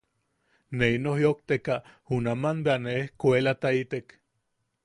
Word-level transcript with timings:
Ne 0.77 0.87
ino 0.95 1.13
jiʼojteka 1.19 1.75
junaman 2.09 2.63
bea 2.65 2.77
ne 2.85 2.91
ejkuelataitek. 3.03 4.07